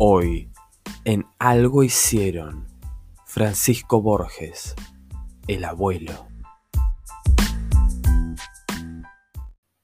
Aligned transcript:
Hoy, 0.00 0.50
en 1.04 1.24
Algo 1.38 1.84
Hicieron, 1.84 2.66
Francisco 3.26 4.02
Borges, 4.02 4.74
el 5.46 5.64
abuelo. 5.64 6.26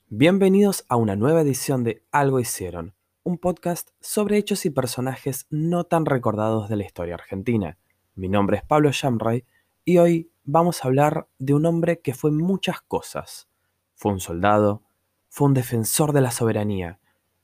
Bienvenidos 0.08 0.84
a 0.88 0.96
una 0.96 1.14
nueva 1.14 1.42
edición 1.42 1.84
de 1.84 2.02
Algo 2.10 2.40
Hicieron, 2.40 2.92
un 3.22 3.38
podcast 3.38 3.90
sobre 4.00 4.36
hechos 4.36 4.66
y 4.66 4.70
personajes 4.70 5.46
no 5.48 5.84
tan 5.84 6.04
recordados 6.06 6.68
de 6.68 6.74
la 6.74 6.84
historia 6.84 7.14
argentina. 7.14 7.78
Mi 8.16 8.28
nombre 8.28 8.56
es 8.56 8.64
Pablo 8.64 8.90
Shamray 8.90 9.44
y 9.84 9.98
hoy 9.98 10.32
vamos 10.42 10.84
a 10.84 10.88
hablar 10.88 11.28
de 11.38 11.54
un 11.54 11.66
hombre 11.66 12.00
que 12.00 12.14
fue 12.14 12.32
muchas 12.32 12.80
cosas. 12.80 13.48
Fue 13.94 14.10
un 14.10 14.18
soldado, 14.18 14.82
fue 15.28 15.46
un 15.46 15.54
defensor 15.54 16.12
de 16.12 16.20
la 16.20 16.32
soberanía, 16.32 16.98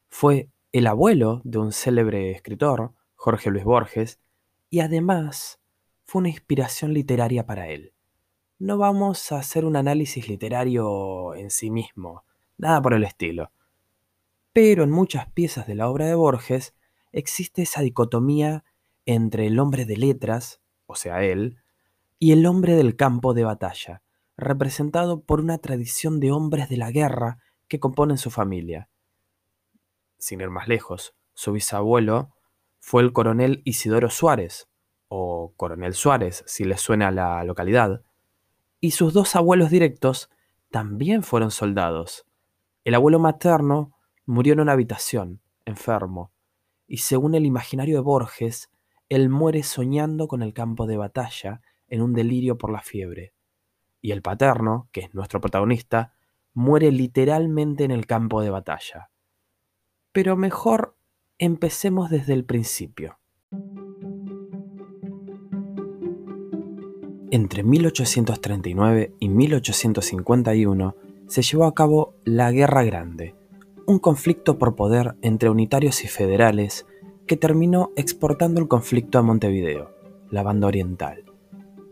fue 0.08 0.50
el 0.76 0.86
abuelo 0.88 1.40
de 1.44 1.56
un 1.56 1.72
célebre 1.72 2.32
escritor, 2.32 2.92
Jorge 3.14 3.50
Luis 3.50 3.64
Borges, 3.64 4.20
y 4.68 4.80
además 4.80 5.58
fue 6.04 6.20
una 6.20 6.28
inspiración 6.28 6.92
literaria 6.92 7.46
para 7.46 7.68
él. 7.68 7.94
No 8.58 8.76
vamos 8.76 9.32
a 9.32 9.38
hacer 9.38 9.64
un 9.64 9.76
análisis 9.76 10.28
literario 10.28 11.34
en 11.34 11.50
sí 11.50 11.70
mismo, 11.70 12.24
nada 12.58 12.82
por 12.82 12.92
el 12.92 13.04
estilo. 13.04 13.52
Pero 14.52 14.84
en 14.84 14.90
muchas 14.90 15.30
piezas 15.32 15.66
de 15.66 15.76
la 15.76 15.88
obra 15.88 16.04
de 16.04 16.14
Borges 16.14 16.74
existe 17.10 17.62
esa 17.62 17.80
dicotomía 17.80 18.62
entre 19.06 19.46
el 19.46 19.58
hombre 19.58 19.86
de 19.86 19.96
letras, 19.96 20.60
o 20.84 20.94
sea, 20.94 21.24
él, 21.24 21.56
y 22.18 22.32
el 22.32 22.44
hombre 22.44 22.76
del 22.76 22.96
campo 22.96 23.32
de 23.32 23.44
batalla, 23.44 24.02
representado 24.36 25.22
por 25.22 25.40
una 25.40 25.56
tradición 25.56 26.20
de 26.20 26.32
hombres 26.32 26.68
de 26.68 26.76
la 26.76 26.90
guerra 26.90 27.38
que 27.66 27.80
componen 27.80 28.18
su 28.18 28.30
familia. 28.30 28.90
Sin 30.18 30.40
ir 30.40 30.50
más 30.50 30.68
lejos, 30.68 31.14
su 31.34 31.52
bisabuelo 31.52 32.34
fue 32.80 33.02
el 33.02 33.12
coronel 33.12 33.62
Isidoro 33.64 34.10
Suárez, 34.10 34.68
o 35.08 35.52
coronel 35.56 35.94
Suárez, 35.94 36.44
si 36.46 36.64
le 36.64 36.76
suena 36.76 37.10
la 37.10 37.42
localidad, 37.44 38.02
y 38.80 38.92
sus 38.92 39.12
dos 39.12 39.36
abuelos 39.36 39.70
directos 39.70 40.30
también 40.70 41.22
fueron 41.22 41.50
soldados. 41.50 42.26
El 42.84 42.94
abuelo 42.94 43.18
materno 43.18 43.92
murió 44.24 44.52
en 44.52 44.60
una 44.60 44.72
habitación, 44.72 45.40
enfermo, 45.64 46.32
y 46.86 46.98
según 46.98 47.34
el 47.34 47.46
imaginario 47.46 47.96
de 47.96 48.02
Borges, 48.02 48.70
él 49.08 49.28
muere 49.28 49.62
soñando 49.62 50.28
con 50.28 50.42
el 50.42 50.52
campo 50.52 50.86
de 50.86 50.96
batalla 50.96 51.60
en 51.88 52.02
un 52.02 52.12
delirio 52.12 52.58
por 52.58 52.70
la 52.70 52.80
fiebre. 52.80 53.34
Y 54.00 54.12
el 54.12 54.22
paterno, 54.22 54.88
que 54.92 55.00
es 55.00 55.14
nuestro 55.14 55.40
protagonista, 55.40 56.14
muere 56.54 56.90
literalmente 56.90 57.84
en 57.84 57.90
el 57.90 58.06
campo 58.06 58.40
de 58.40 58.50
batalla. 58.50 59.10
Pero 60.16 60.34
mejor 60.34 60.96
empecemos 61.36 62.08
desde 62.08 62.32
el 62.32 62.46
principio. 62.46 63.18
Entre 67.30 67.62
1839 67.62 69.12
y 69.20 69.28
1851 69.28 70.96
se 71.26 71.42
llevó 71.42 71.66
a 71.66 71.74
cabo 71.74 72.14
la 72.24 72.50
Guerra 72.50 72.82
Grande, 72.82 73.34
un 73.86 73.98
conflicto 73.98 74.56
por 74.56 74.74
poder 74.74 75.16
entre 75.20 75.50
unitarios 75.50 76.02
y 76.02 76.08
federales 76.08 76.86
que 77.26 77.36
terminó 77.36 77.92
exportando 77.94 78.58
el 78.58 78.68
conflicto 78.68 79.18
a 79.18 79.22
Montevideo, 79.22 79.90
la 80.30 80.42
banda 80.42 80.66
oriental. 80.66 81.24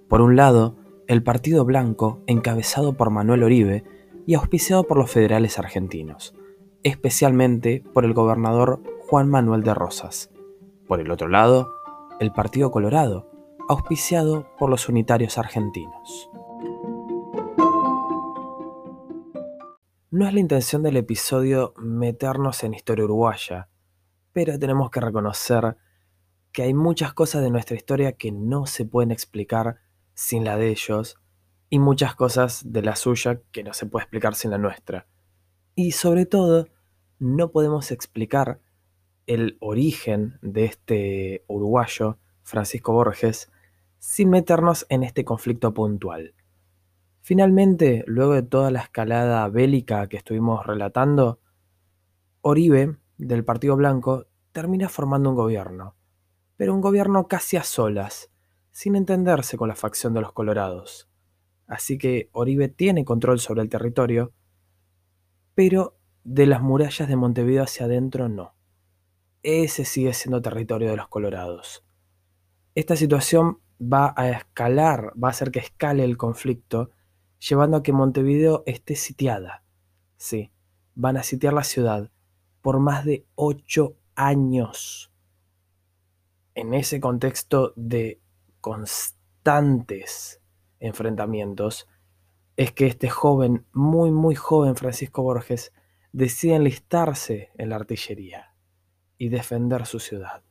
Por 0.08 0.22
un 0.22 0.34
lado, 0.34 0.76
el 1.08 1.22
Partido 1.22 1.66
Blanco, 1.66 2.22
encabezado 2.26 2.94
por 2.94 3.10
Manuel 3.10 3.42
Oribe 3.42 3.84
y 4.26 4.32
auspiciado 4.32 4.84
por 4.84 4.96
los 4.96 5.10
federales 5.10 5.58
argentinos, 5.58 6.34
especialmente 6.84 7.82
por 7.92 8.04
el 8.04 8.12
gobernador 8.12 8.80
Juan 9.08 9.28
Manuel 9.28 9.62
de 9.64 9.74
Rosas. 9.74 10.30
Por 10.86 11.00
el 11.00 11.10
otro 11.10 11.28
lado, 11.28 11.68
el 12.20 12.30
Partido 12.30 12.70
Colorado, 12.70 13.28
auspiciado 13.68 14.46
por 14.58 14.70
los 14.70 14.88
unitarios 14.88 15.38
argentinos. 15.38 16.30
No 20.10 20.28
es 20.28 20.34
la 20.34 20.40
intención 20.40 20.82
del 20.82 20.98
episodio 20.98 21.74
meternos 21.76 22.62
en 22.62 22.74
historia 22.74 23.04
uruguaya, 23.04 23.68
pero 24.32 24.58
tenemos 24.58 24.90
que 24.90 25.00
reconocer 25.00 25.76
que 26.52 26.62
hay 26.62 26.74
muchas 26.74 27.14
cosas 27.14 27.42
de 27.42 27.50
nuestra 27.50 27.76
historia 27.76 28.12
que 28.12 28.30
no 28.30 28.66
se 28.66 28.84
pueden 28.84 29.10
explicar 29.10 29.78
sin 30.12 30.44
la 30.44 30.56
de 30.56 30.68
ellos 30.68 31.16
y 31.68 31.78
muchas 31.80 32.14
cosas 32.14 32.62
de 32.72 32.82
la 32.82 32.94
suya 32.94 33.40
que 33.50 33.64
no 33.64 33.72
se 33.72 33.86
puede 33.86 34.04
explicar 34.04 34.34
sin 34.36 34.52
la 34.52 34.58
nuestra. 34.58 35.08
Y 35.74 35.92
sobre 35.92 36.26
todo, 36.26 36.68
no 37.18 37.50
podemos 37.50 37.90
explicar 37.90 38.60
el 39.26 39.56
origen 39.60 40.38
de 40.42 40.64
este 40.66 41.44
uruguayo, 41.46 42.18
Francisco 42.42 42.92
Borges, 42.92 43.50
sin 43.98 44.28
meternos 44.30 44.86
en 44.90 45.02
este 45.02 45.24
conflicto 45.24 45.72
puntual. 45.72 46.34
Finalmente, 47.22 48.04
luego 48.06 48.34
de 48.34 48.42
toda 48.42 48.70
la 48.70 48.80
escalada 48.80 49.48
bélica 49.48 50.06
que 50.08 50.18
estuvimos 50.18 50.66
relatando, 50.66 51.40
Oribe, 52.42 52.98
del 53.16 53.44
Partido 53.44 53.76
Blanco, 53.76 54.26
termina 54.52 54.90
formando 54.90 55.30
un 55.30 55.36
gobierno, 55.36 55.96
pero 56.56 56.74
un 56.74 56.82
gobierno 56.82 57.26
casi 57.28 57.56
a 57.56 57.62
solas, 57.62 58.30
sin 58.70 58.94
entenderse 58.96 59.56
con 59.56 59.68
la 59.68 59.74
facción 59.74 60.12
de 60.12 60.20
los 60.20 60.32
colorados. 60.32 61.08
Así 61.66 61.96
que 61.96 62.28
Oribe 62.32 62.68
tiene 62.68 63.06
control 63.06 63.40
sobre 63.40 63.62
el 63.62 63.70
territorio, 63.70 64.34
pero 65.54 65.96
de 66.24 66.46
las 66.46 66.62
murallas 66.62 67.08
de 67.08 67.16
Montevideo 67.16 67.62
hacia 67.62 67.86
adentro 67.86 68.28
no. 68.28 68.54
Ese 69.42 69.84
sigue 69.84 70.14
siendo 70.14 70.40
territorio 70.42 70.90
de 70.90 70.96
los 70.96 71.08
colorados. 71.08 71.84
Esta 72.74 72.96
situación 72.96 73.60
va 73.80 74.14
a 74.16 74.30
escalar, 74.30 75.12
va 75.22 75.28
a 75.28 75.30
hacer 75.30 75.50
que 75.50 75.58
escale 75.58 76.02
el 76.04 76.16
conflicto, 76.16 76.90
llevando 77.38 77.76
a 77.76 77.82
que 77.82 77.92
Montevideo 77.92 78.62
esté 78.66 78.96
sitiada. 78.96 79.62
Sí, 80.16 80.50
van 80.94 81.18
a 81.18 81.22
sitiar 81.22 81.52
la 81.52 81.64
ciudad 81.64 82.10
por 82.62 82.80
más 82.80 83.04
de 83.04 83.26
ocho 83.34 83.96
años. 84.14 85.12
En 86.54 86.72
ese 86.72 87.00
contexto 87.00 87.74
de 87.76 88.20
constantes 88.60 90.40
enfrentamientos, 90.80 91.86
es 92.56 92.72
que 92.72 92.86
este 92.86 93.10
joven, 93.10 93.66
muy, 93.72 94.10
muy 94.10 94.34
joven 94.34 94.76
Francisco 94.76 95.22
Borges, 95.22 95.72
decide 96.14 96.54
enlistarse 96.54 97.50
en 97.58 97.70
la 97.70 97.76
artillería 97.76 98.54
y 99.18 99.30
defender 99.30 99.84
su 99.84 99.98
ciudad. 99.98 100.44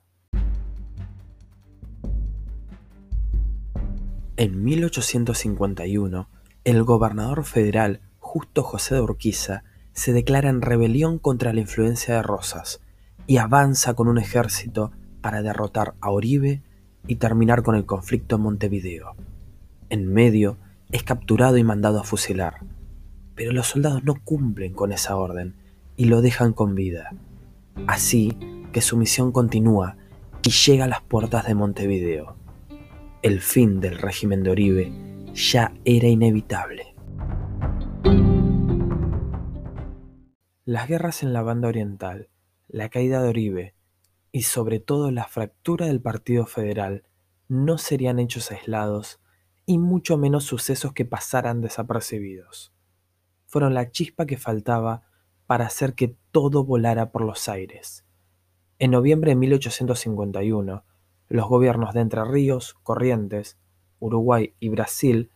En 4.36 4.62
1851, 4.62 6.30
el 6.66 6.84
gobernador 6.84 7.46
federal 7.46 8.02
Justo 8.20 8.62
José 8.62 8.96
de 8.96 9.02
Urquiza 9.02 9.64
se 9.94 10.12
declara 10.12 10.50
en 10.50 10.62
rebelión 10.62 11.18
contra 11.18 11.54
la 11.54 11.62
influencia 11.62 12.16
de 12.16 12.24
Rosas 12.24 12.82
y 13.26 13.38
avanza 13.38 13.94
con 13.94 14.10
un 14.10 14.18
ejército 14.18 14.92
para 15.22 15.42
derrotar 15.42 15.94
a 16.02 16.10
Oribe 16.10 16.62
y 17.08 17.16
terminar 17.16 17.64
con 17.64 17.76
el 17.76 17.86
conflicto 17.86 18.36
en 18.36 18.42
Montevideo. 18.42 19.16
En 19.90 20.12
medio, 20.12 20.58
es 20.92 21.04
capturado 21.04 21.56
y 21.56 21.64
mandado 21.64 22.02
a 22.02 22.04
fusilar, 22.04 22.66
pero 23.36 23.52
los 23.52 23.68
soldados 23.68 24.04
no 24.04 24.16
cumplen 24.24 24.74
con 24.74 24.92
esa 24.92 25.16
orden 25.16 25.56
y 25.96 26.06
lo 26.06 26.22
dejan 26.22 26.54
con 26.54 26.76
vida. 26.76 27.12
Así 27.88 28.38
que 28.72 28.82
su 28.82 28.98
misión 28.98 29.32
continúa 29.32 29.98
y 30.44 30.50
llega 30.50 30.86
a 30.86 30.90
las 30.90 31.02
puertas 31.02 31.46
de 31.46 31.56
Montevideo. 31.56 32.36
El 33.22 33.40
fin 33.40 33.80
del 33.80 33.98
régimen 33.98 34.44
de 34.44 34.52
Oribe 34.52 34.92
ya 35.34 35.74
era 35.86 36.08
inevitable. 36.08 36.94
Las 40.66 40.88
guerras 40.88 41.24
en 41.24 41.34
la 41.34 41.42
banda 41.42 41.68
oriental, 41.68 42.30
la 42.68 42.90
caída 42.90 43.22
de 43.22 43.30
Oribe 43.30 43.76
y 44.32 44.44
sobre 44.44 44.80
todo 44.80 45.12
la 45.12 45.26
fractura 45.26 45.86
del 45.88 46.02
Partido 46.02 46.46
Federal 46.46 47.04
no 47.48 47.78
serían 47.78 48.20
hechos 48.20 48.52
aislados 48.52 49.20
y 49.66 49.78
mucho 49.78 50.18
menos 50.18 50.44
sucesos 50.46 50.94
que 50.94 51.06
pasaran 51.06 51.62
desapercibidos. 51.62 52.74
Fueron 53.54 53.76
la 53.76 53.92
chispa 53.92 54.26
que 54.26 54.38
faltaba 54.38 55.04
para 55.46 55.68
hacer 55.68 55.94
que 55.94 56.18
todo 56.32 56.64
volara 56.64 57.12
por 57.12 57.22
los 57.22 57.48
aires. 57.48 58.04
En 58.80 58.90
noviembre 58.90 59.30
de 59.30 59.36
1851, 59.36 60.84
los 61.30 61.48
gobiernos 61.48 61.94
de 61.94 62.02
Entre 62.02 62.26
Ríos, 62.26 62.74
Corrientes, 62.82 63.60
Uruguay 64.00 64.56
y 64.60 64.70
Brasil 64.70 65.30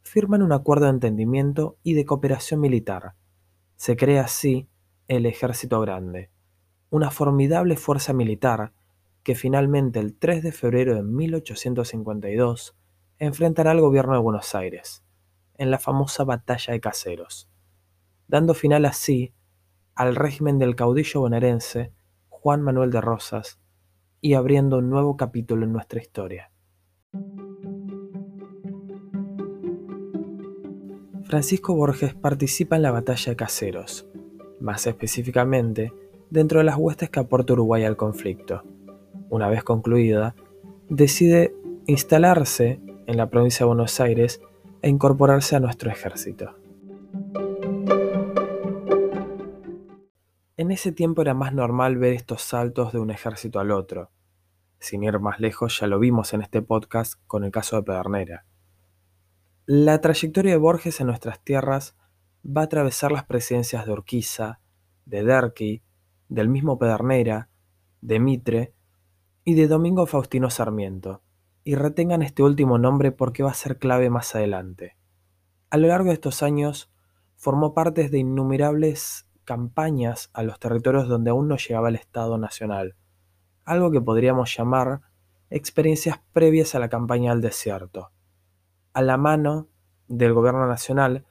firman 0.00 0.40
un 0.40 0.52
acuerdo 0.52 0.86
de 0.86 0.92
entendimiento 0.92 1.76
y 1.82 1.92
de 1.92 2.06
cooperación 2.06 2.60
militar. 2.60 3.12
Se 3.76 3.94
crea 3.94 4.22
así 4.22 4.70
el 5.06 5.26
Ejército 5.26 5.82
Grande, 5.82 6.30
una 6.88 7.10
formidable 7.10 7.76
fuerza 7.76 8.14
militar 8.14 8.72
que 9.22 9.34
finalmente 9.34 10.00
el 10.00 10.16
3 10.16 10.42
de 10.44 10.52
febrero 10.52 10.94
de 10.94 11.02
1852 11.02 12.74
enfrentará 13.18 13.72
al 13.72 13.82
gobierno 13.82 14.14
de 14.14 14.20
Buenos 14.20 14.54
Aires, 14.54 15.04
en 15.58 15.70
la 15.70 15.78
famosa 15.78 16.24
Batalla 16.24 16.72
de 16.72 16.80
Caseros, 16.80 17.49
dando 18.30 18.54
final 18.54 18.84
así 18.84 19.34
al 19.96 20.14
régimen 20.14 20.58
del 20.58 20.76
caudillo 20.76 21.20
bonaerense 21.20 21.92
Juan 22.28 22.62
Manuel 22.62 22.92
de 22.92 23.00
Rosas 23.00 23.58
y 24.20 24.34
abriendo 24.34 24.78
un 24.78 24.88
nuevo 24.88 25.16
capítulo 25.16 25.64
en 25.64 25.72
nuestra 25.72 26.00
historia. 26.00 26.52
Francisco 31.24 31.74
Borges 31.74 32.14
participa 32.14 32.76
en 32.76 32.82
la 32.82 32.92
batalla 32.92 33.32
de 33.32 33.36
Caseros, 33.36 34.08
más 34.60 34.86
específicamente 34.86 35.92
dentro 36.30 36.58
de 36.58 36.64
las 36.64 36.76
huestes 36.76 37.10
que 37.10 37.20
aporta 37.20 37.52
Uruguay 37.52 37.84
al 37.84 37.96
conflicto. 37.96 38.62
Una 39.28 39.48
vez 39.48 39.64
concluida, 39.64 40.36
decide 40.88 41.52
instalarse 41.86 42.80
en 43.06 43.16
la 43.16 43.28
provincia 43.28 43.64
de 43.64 43.68
Buenos 43.68 43.98
Aires 43.98 44.40
e 44.82 44.88
incorporarse 44.88 45.56
a 45.56 45.60
nuestro 45.60 45.90
ejército. 45.90 46.59
En 50.70 50.74
ese 50.74 50.92
tiempo 50.92 51.20
era 51.22 51.34
más 51.34 51.52
normal 51.52 51.96
ver 51.96 52.12
estos 52.12 52.42
saltos 52.42 52.92
de 52.92 53.00
un 53.00 53.10
ejército 53.10 53.58
al 53.58 53.72
otro. 53.72 54.12
Sin 54.78 55.02
ir 55.02 55.18
más 55.18 55.40
lejos, 55.40 55.80
ya 55.80 55.88
lo 55.88 55.98
vimos 55.98 56.32
en 56.32 56.42
este 56.42 56.62
podcast 56.62 57.14
con 57.26 57.42
el 57.42 57.50
caso 57.50 57.74
de 57.74 57.82
Pedernera. 57.82 58.46
La 59.66 60.00
trayectoria 60.00 60.52
de 60.52 60.58
Borges 60.58 61.00
en 61.00 61.08
nuestras 61.08 61.42
tierras 61.42 61.96
va 62.46 62.60
a 62.60 62.64
atravesar 62.66 63.10
las 63.10 63.24
presidencias 63.24 63.84
de 63.84 63.90
Urquiza, 63.90 64.60
de 65.06 65.24
Derqui, 65.24 65.82
del 66.28 66.48
mismo 66.48 66.78
Pedernera, 66.78 67.50
de 68.00 68.20
Mitre 68.20 68.72
y 69.42 69.54
de 69.54 69.66
Domingo 69.66 70.06
Faustino 70.06 70.50
Sarmiento, 70.50 71.24
y 71.64 71.74
retengan 71.74 72.22
este 72.22 72.44
último 72.44 72.78
nombre 72.78 73.10
porque 73.10 73.42
va 73.42 73.50
a 73.50 73.54
ser 73.54 73.76
clave 73.76 74.08
más 74.08 74.36
adelante. 74.36 74.96
A 75.68 75.78
lo 75.78 75.88
largo 75.88 76.10
de 76.10 76.14
estos 76.14 76.44
años, 76.44 76.92
formó 77.34 77.74
parte 77.74 78.08
de 78.08 78.18
innumerables 78.18 79.26
campañas 79.50 80.30
a 80.32 80.44
los 80.44 80.60
territorios 80.60 81.08
donde 81.08 81.30
aún 81.30 81.48
no 81.48 81.56
llegaba 81.56 81.88
el 81.88 81.96
Estado 81.96 82.38
Nacional, 82.38 82.94
algo 83.64 83.90
que 83.90 84.00
podríamos 84.00 84.56
llamar 84.56 85.00
experiencias 85.50 86.20
previas 86.32 86.76
a 86.76 86.78
la 86.78 86.88
campaña 86.88 87.32
del 87.32 87.40
desierto 87.40 88.12
a 88.92 89.02
la 89.02 89.16
mano 89.16 89.66
del 90.06 90.34
gobierno 90.34 90.68
nacional, 90.68 91.26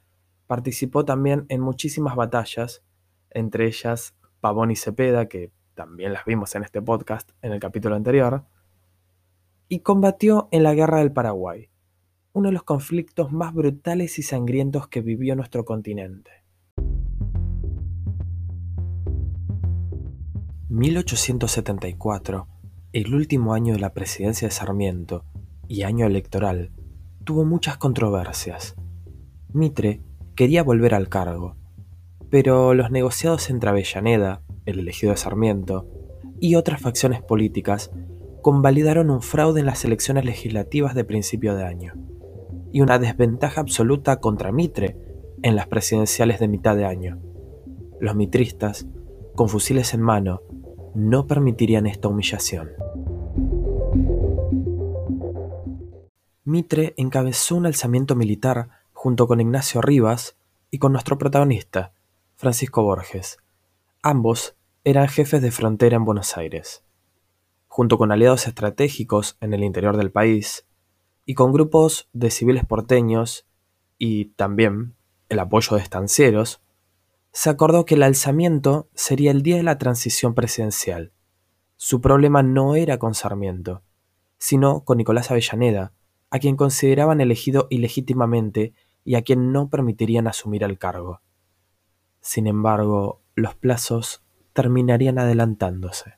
participó 0.48 1.06
también 1.06 1.46
en 1.48 1.62
muchísimas 1.62 2.18
batallas, 2.18 2.84
entre 3.30 3.68
ellas 3.68 4.14
Pavón 4.42 4.72
y 4.72 4.76
Cepeda, 4.76 5.30
que 5.30 5.54
también 5.74 6.12
las 6.12 6.26
vimos 6.26 6.54
en 6.56 6.64
este 6.64 6.82
podcast 6.82 7.32
en 7.42 7.54
el 7.54 7.62
capítulo 7.62 7.96
anterior, 7.96 8.44
y 9.70 9.80
combatió 9.80 10.50
en 10.52 10.64
la 10.64 10.74
Guerra 10.74 10.98
del 10.98 11.14
Paraguay, 11.14 11.70
uno 12.34 12.50
de 12.50 12.54
los 12.54 12.64
conflictos 12.64 13.32
más 13.32 13.54
brutales 13.54 14.20
y 14.20 14.24
sangrientos 14.24 14.90
que 14.90 15.00
vivió 15.00 15.38
nuestro 15.38 15.64
continente. 15.64 16.39
1874, 20.70 22.48
el 22.94 23.16
último 23.16 23.56
año 23.56 23.74
de 23.74 23.80
la 23.80 23.92
presidencia 23.92 24.48
de 24.48 24.52
Sarmiento 24.52 25.26
y 25.68 25.82
año 25.82 26.06
electoral, 26.06 26.70
tuvo 27.24 27.44
muchas 27.44 27.78
controversias. 27.78 28.76
Mitre 29.52 30.04
quería 30.36 30.62
volver 30.62 30.94
al 30.94 31.10
cargo, 31.10 31.56
pero 32.30 32.76
los 32.76 32.92
negociados 32.92 33.50
entre 33.50 33.72
Avellaneda, 33.72 34.44
el 34.68 34.78
elegido 34.78 35.12
de 35.12 35.18
Sarmiento, 35.18 35.88
y 36.40 36.54
otras 36.54 36.80
facciones 36.80 37.24
políticas 37.24 37.90
convalidaron 38.44 39.10
un 39.10 39.24
fraude 39.24 39.62
en 39.62 39.66
las 39.66 39.84
elecciones 39.86 40.24
legislativas 40.24 40.94
de 40.94 41.04
principio 41.04 41.56
de 41.56 41.64
año, 41.66 41.94
y 42.72 42.82
una 42.82 43.00
desventaja 43.00 43.60
absoluta 43.60 44.20
contra 44.20 44.52
Mitre 44.52 44.98
en 45.42 45.56
las 45.56 45.66
presidenciales 45.66 46.40
de 46.40 46.48
mitad 46.48 46.76
de 46.76 46.86
año. 46.86 47.20
Los 48.00 48.16
mitristas, 48.16 48.86
con 49.34 49.50
fusiles 49.50 49.96
en 49.96 50.02
mano, 50.02 50.42
no 50.96 51.28
permitirían 51.28 51.88
esta 51.88 52.08
humillación. 52.08 52.72
Mitre 56.44 56.94
encabezó 56.98 57.56
un 57.56 57.66
alzamiento 57.66 58.16
militar 58.16 58.70
junto 58.92 59.28
con 59.28 59.40
Ignacio 59.40 59.82
Rivas 59.82 60.36
y 60.72 60.80
con 60.80 60.92
nuestro 60.92 61.18
protagonista, 61.18 61.94
Francisco 62.36 62.84
Borges. 62.84 63.38
Ambos 64.02 64.56
eran 64.84 65.08
jefes 65.08 65.42
de 65.42 65.52
frontera 65.52 65.96
en 65.96 66.06
Buenos 66.06 66.38
Aires. 66.38 66.84
Junto 67.68 67.98
con 67.98 68.12
aliados 68.12 68.48
estratégicos 68.48 69.38
en 69.42 69.54
el 69.54 69.64
interior 69.64 69.96
del 69.96 70.12
país 70.12 70.66
y 71.26 71.36
con 71.36 71.52
grupos 71.52 72.10
de 72.14 72.32
civiles 72.32 72.66
porteños 72.66 73.46
y 73.98 74.26
también 74.26 74.96
el 75.30 75.40
apoyo 75.40 75.78
de 75.78 75.84
estancieros, 75.84 76.62
se 77.32 77.50
acordó 77.50 77.86
que 77.86 77.96
el 77.96 78.04
alzamiento 78.04 78.90
sería 78.94 79.32
el 79.32 79.44
día 79.44 79.58
de 79.58 79.64
la 79.64 79.78
transición 79.78 80.34
presidencial. 80.34 81.14
Su 81.78 82.02
problema 82.02 82.44
no 82.44 82.76
era 82.76 82.98
con 82.98 83.14
Sarmiento, 83.14 83.84
sino 84.38 84.84
con 84.84 84.98
Nicolás 84.98 85.32
Avellaneda, 85.32 85.94
a 86.32 86.40
quien 86.40 86.56
consideraban 86.56 87.22
elegido 87.22 87.68
ilegítimamente 87.70 88.74
y 89.04 89.16
a 89.16 89.22
quien 89.22 89.52
no 89.52 89.70
permitirían 89.70 90.28
asumir 90.28 90.64
el 90.64 90.78
cargo. 90.78 91.22
Sin 92.22 92.48
embargo, 92.48 93.22
los 93.36 93.56
plazos 93.56 94.24
terminarían 94.54 95.20
adelantándose. 95.20 96.16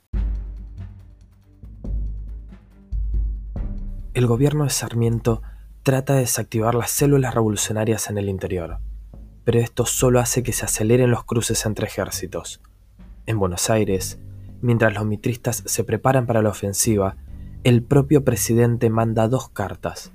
El 4.14 4.26
gobierno 4.26 4.64
de 4.64 4.70
Sarmiento 4.70 5.42
trata 5.82 6.14
de 6.14 6.20
desactivar 6.20 6.74
las 6.74 6.90
células 6.90 7.34
revolucionarias 7.34 8.10
en 8.10 8.18
el 8.18 8.28
interior, 8.28 8.78
pero 9.44 9.58
esto 9.60 9.86
solo 9.86 10.20
hace 10.20 10.42
que 10.42 10.52
se 10.52 10.64
aceleren 10.64 11.10
los 11.10 11.24
cruces 11.24 11.64
entre 11.66 11.86
ejércitos. 11.86 12.60
En 13.26 13.38
Buenos 13.38 13.70
Aires, 13.70 14.18
mientras 14.60 14.94
los 14.94 15.04
mitristas 15.04 15.62
se 15.66 15.84
preparan 15.84 16.26
para 16.26 16.42
la 16.42 16.50
ofensiva, 16.50 17.16
el 17.64 17.82
propio 17.82 18.24
presidente 18.24 18.90
manda 18.90 19.28
dos 19.28 19.48
cartas, 19.48 20.12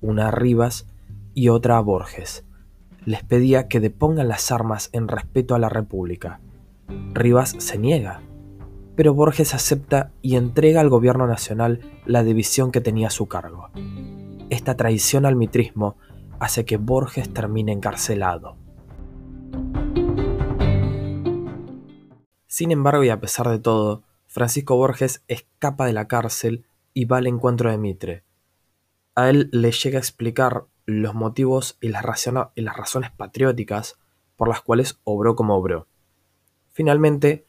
una 0.00 0.28
a 0.28 0.30
Rivas 0.30 0.86
y 1.34 1.48
otra 1.48 1.78
a 1.78 1.80
Borges. 1.80 2.44
Les 3.04 3.22
pedía 3.22 3.68
que 3.68 3.80
depongan 3.80 4.28
las 4.28 4.50
armas 4.52 4.90
en 4.92 5.08
respeto 5.08 5.54
a 5.54 5.58
la 5.58 5.68
República. 5.68 6.40
Rivas 7.12 7.56
se 7.58 7.78
niega, 7.78 8.22
pero 8.96 9.14
Borges 9.14 9.54
acepta 9.54 10.12
y 10.22 10.36
entrega 10.36 10.80
al 10.80 10.88
gobierno 10.88 11.26
nacional 11.26 11.80
la 12.06 12.22
división 12.22 12.70
que 12.70 12.80
tenía 12.80 13.08
a 13.08 13.10
su 13.10 13.26
cargo. 13.26 13.70
Esta 14.50 14.76
traición 14.76 15.26
al 15.26 15.36
mitrismo 15.36 15.96
hace 16.38 16.64
que 16.64 16.76
Borges 16.76 17.32
termine 17.32 17.72
encarcelado. 17.72 18.56
Sin 22.54 22.70
embargo, 22.70 23.02
y 23.02 23.08
a 23.08 23.18
pesar 23.18 23.48
de 23.48 23.58
todo, 23.58 24.04
Francisco 24.28 24.76
Borges 24.76 25.24
escapa 25.26 25.86
de 25.86 25.92
la 25.92 26.06
cárcel 26.06 26.64
y 26.92 27.04
va 27.04 27.16
al 27.16 27.26
encuentro 27.26 27.68
de 27.68 27.78
Mitre. 27.78 28.22
A 29.16 29.28
él 29.28 29.48
le 29.50 29.72
llega 29.72 29.98
a 29.98 30.00
explicar 30.00 30.66
los 30.86 31.16
motivos 31.16 31.76
y 31.80 31.88
las, 31.88 32.04
razones 32.04 33.10
patrióticas 33.10 33.98
por 34.36 34.46
las 34.48 34.60
cuales 34.60 35.00
obró 35.02 35.34
como 35.34 35.56
obró. 35.56 35.88
Finalmente, 36.70 37.44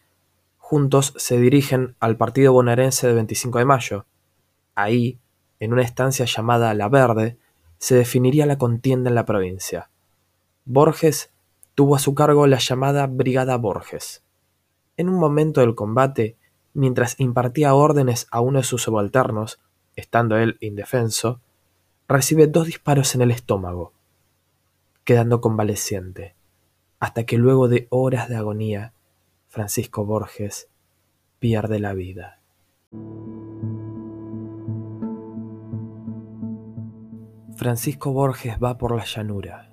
juntos 0.57 1.13
se 1.17 1.37
dirigen 1.37 1.95
al 1.99 2.17
partido 2.17 2.51
bonaerense 2.53 3.05
de 3.05 3.13
25 3.13 3.59
de 3.59 3.65
mayo. 3.65 4.07
Ahí, 4.73 5.19
en 5.59 5.71
una 5.71 5.83
estancia 5.83 6.25
llamada 6.25 6.73
La 6.73 6.89
Verde, 6.89 7.37
se 7.77 7.93
definiría 7.93 8.47
la 8.47 8.57
contienda 8.57 9.09
en 9.09 9.15
la 9.15 9.25
provincia. 9.25 9.91
Borges 10.65 11.31
tuvo 11.75 11.95
a 11.95 11.99
su 11.99 12.15
cargo 12.15 12.47
la 12.47 12.57
llamada 12.57 13.05
Brigada 13.05 13.55
Borges. 13.57 14.24
En 14.97 15.09
un 15.09 15.19
momento 15.19 15.61
del 15.61 15.75
combate, 15.75 16.37
mientras 16.73 17.19
impartía 17.19 17.73
órdenes 17.73 18.27
a 18.31 18.39
uno 18.39 18.59
de 18.59 18.63
sus 18.63 18.83
subalternos, 18.83 19.59
estando 19.95 20.37
él 20.37 20.57
indefenso, 20.61 21.41
recibe 22.07 22.47
dos 22.47 22.67
disparos 22.67 23.15
en 23.15 23.21
el 23.21 23.31
estómago, 23.31 23.93
quedando 25.03 25.41
convaleciente, 25.41 26.35
hasta 26.99 27.25
que 27.25 27.37
luego 27.37 27.67
de 27.67 27.87
horas 27.89 28.29
de 28.29 28.37
agonía, 28.37 28.93
Francisco 29.47 30.05
Borges 30.05 30.69
pierde 31.39 31.79
la 31.79 31.93
vida. 31.93 32.39
Francisco 37.55 38.11
Borges 38.11 38.57
va 38.61 38.77
por 38.77 38.95
la 38.95 39.05
llanura. 39.05 39.71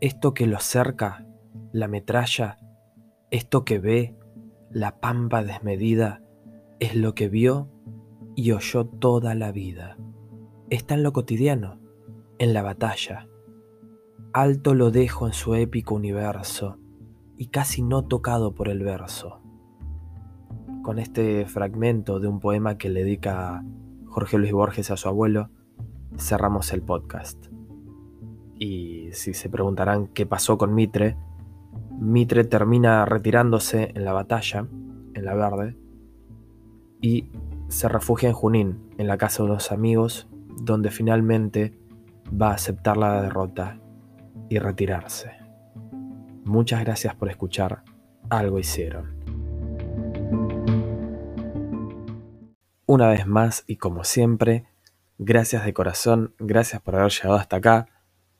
Esto 0.00 0.34
que 0.34 0.46
lo 0.46 0.58
cerca, 0.60 1.24
la 1.72 1.88
metralla, 1.88 2.58
esto 3.30 3.64
que 3.64 3.78
ve, 3.78 4.16
la 4.76 5.00
pampa 5.00 5.42
desmedida 5.42 6.20
es 6.80 6.94
lo 6.94 7.14
que 7.14 7.30
vio 7.30 7.70
y 8.34 8.52
oyó 8.52 8.84
toda 8.84 9.34
la 9.34 9.50
vida. 9.50 9.96
Está 10.68 10.96
en 10.96 11.02
lo 11.02 11.14
cotidiano, 11.14 11.80
en 12.38 12.52
la 12.52 12.60
batalla. 12.60 13.26
Alto 14.34 14.74
lo 14.74 14.90
dejo 14.90 15.26
en 15.26 15.32
su 15.32 15.54
épico 15.54 15.94
universo 15.94 16.76
y 17.38 17.46
casi 17.46 17.80
no 17.80 18.04
tocado 18.04 18.54
por 18.54 18.68
el 18.68 18.82
verso. 18.82 19.40
Con 20.82 20.98
este 20.98 21.46
fragmento 21.46 22.20
de 22.20 22.28
un 22.28 22.38
poema 22.38 22.76
que 22.76 22.90
le 22.90 23.02
dedica 23.02 23.64
Jorge 24.04 24.36
Luis 24.36 24.52
Borges 24.52 24.90
a 24.90 24.98
su 24.98 25.08
abuelo, 25.08 25.48
cerramos 26.18 26.70
el 26.74 26.82
podcast. 26.82 27.46
Y 28.58 29.08
si 29.12 29.32
se 29.32 29.48
preguntarán 29.48 30.08
qué 30.08 30.26
pasó 30.26 30.58
con 30.58 30.74
Mitre, 30.74 31.16
Mitre 31.98 32.44
termina 32.44 33.04
retirándose 33.04 33.92
en 33.94 34.04
la 34.04 34.12
batalla, 34.12 34.66
en 35.14 35.24
la 35.24 35.34
verde, 35.34 35.76
y 37.00 37.30
se 37.68 37.88
refugia 37.88 38.28
en 38.28 38.34
Junín, 38.34 38.90
en 38.98 39.06
la 39.06 39.18
casa 39.18 39.42
de 39.42 39.50
unos 39.50 39.72
amigos, 39.72 40.28
donde 40.60 40.90
finalmente 40.90 41.78
va 42.30 42.50
a 42.50 42.54
aceptar 42.54 42.96
la 42.96 43.22
derrota 43.22 43.78
y 44.48 44.58
retirarse. 44.58 45.32
Muchas 46.44 46.84
gracias 46.84 47.14
por 47.14 47.28
escuchar. 47.28 47.82
Algo 48.30 48.58
hicieron. 48.58 49.16
Una 52.86 53.08
vez 53.08 53.26
más 53.26 53.64
y 53.66 53.76
como 53.76 54.04
siempre, 54.04 54.64
gracias 55.18 55.64
de 55.64 55.72
corazón, 55.72 56.34
gracias 56.38 56.80
por 56.80 56.94
haber 56.94 57.10
llegado 57.10 57.34
hasta 57.34 57.56
acá 57.56 57.88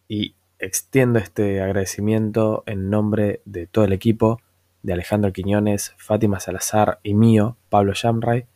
y 0.09 0.36
extiendo 0.59 1.19
este 1.19 1.61
agradecimiento 1.61 2.63
en 2.67 2.91
nombre 2.91 3.43
de 3.45 3.67
todo 3.67 3.85
el 3.85 3.93
equipo, 3.93 4.41
de 4.83 4.93
Alejandro 4.93 5.33
Quiñones, 5.33 5.95
Fátima 5.97 6.41
Salazar 6.41 7.01
y 7.03 7.15
mío, 7.15 7.57
Pablo 7.69 7.93
Yamray. 7.93 8.47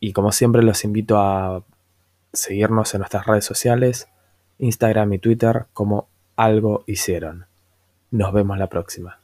Y 0.00 0.12
como 0.12 0.32
siempre 0.32 0.62
los 0.62 0.84
invito 0.84 1.18
a 1.18 1.64
seguirnos 2.32 2.94
en 2.94 2.98
nuestras 3.00 3.26
redes 3.26 3.44
sociales, 3.44 4.08
Instagram 4.58 5.12
y 5.14 5.18
Twitter 5.18 5.66
como 5.72 6.08
algo 6.36 6.84
hicieron. 6.86 7.46
Nos 8.10 8.32
vemos 8.32 8.58
la 8.58 8.68
próxima. 8.68 9.20